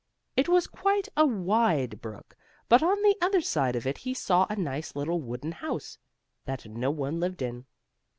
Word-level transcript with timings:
It 0.35 0.49
was 0.49 0.65
quite 0.65 1.09
a 1.15 1.27
wide 1.27 2.01
brook, 2.01 2.35
but 2.67 2.81
on 2.81 3.03
the 3.03 3.15
other 3.21 3.39
side 3.39 3.75
of 3.75 3.85
it 3.85 3.99
he 3.99 4.15
saw 4.15 4.47
a 4.49 4.55
nice 4.55 4.95
little 4.95 5.21
wooden 5.21 5.51
house, 5.51 5.99
that 6.45 6.65
no 6.65 6.89
one 6.89 7.19
lived 7.19 7.43
in. 7.43 7.67